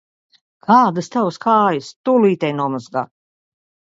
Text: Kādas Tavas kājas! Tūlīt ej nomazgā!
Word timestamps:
Kādas 0.67 1.09
Tavas 1.15 1.37
kājas! 1.43 1.91
Tūlīt 2.09 2.47
ej 2.49 2.57
nomazgā! 2.61 3.07